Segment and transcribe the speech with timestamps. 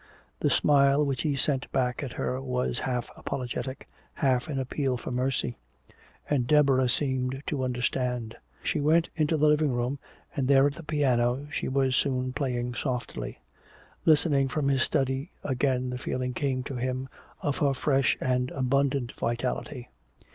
[0.39, 5.11] The smile which he sent back at her was half apologetic, half an appeal for
[5.11, 5.57] mercy.
[6.27, 8.35] And Deborah seemed to understand.
[8.63, 9.99] She went into the living room,
[10.35, 13.41] and there at the piano she was soon playing softly.
[14.03, 17.07] Listening from his study, again the feeling came to him
[17.43, 19.89] of her fresh and abundant vitality.